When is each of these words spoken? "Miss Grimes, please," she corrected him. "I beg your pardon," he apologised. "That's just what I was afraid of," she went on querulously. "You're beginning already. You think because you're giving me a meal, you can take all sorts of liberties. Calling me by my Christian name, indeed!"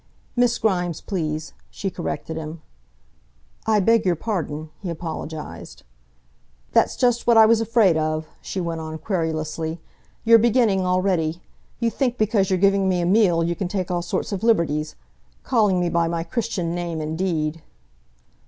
"Miss 0.35 0.57
Grimes, 0.57 0.99
please," 0.99 1.53
she 1.69 1.91
corrected 1.91 2.35
him. 2.35 2.63
"I 3.67 3.79
beg 3.79 4.03
your 4.03 4.15
pardon," 4.15 4.71
he 4.79 4.89
apologised. 4.89 5.83
"That's 6.71 6.95
just 6.95 7.27
what 7.27 7.37
I 7.37 7.45
was 7.45 7.61
afraid 7.61 7.95
of," 7.97 8.25
she 8.41 8.59
went 8.59 8.81
on 8.81 8.97
querulously. 8.97 9.79
"You're 10.23 10.39
beginning 10.39 10.87
already. 10.87 11.43
You 11.79 11.91
think 11.91 12.17
because 12.17 12.49
you're 12.49 12.57
giving 12.57 12.89
me 12.89 12.99
a 12.99 13.05
meal, 13.05 13.43
you 13.43 13.55
can 13.55 13.67
take 13.67 13.91
all 13.91 14.01
sorts 14.01 14.31
of 14.31 14.41
liberties. 14.41 14.95
Calling 15.43 15.79
me 15.79 15.87
by 15.87 16.07
my 16.07 16.23
Christian 16.23 16.73
name, 16.73 16.99
indeed!" 16.99 17.61